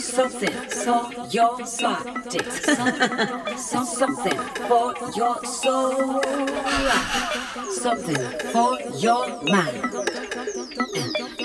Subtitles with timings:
[0.00, 2.50] something for your body,
[3.56, 4.38] something
[4.68, 6.22] for your soul,
[7.70, 8.16] something
[8.52, 11.37] for your mind.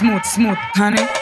[0.00, 1.19] Smooth, smooth, honey.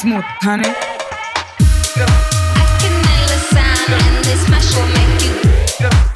[0.00, 0.64] Smooth, honey.
[0.64, 0.74] I
[2.80, 3.02] can
[3.92, 6.09] and this will make you.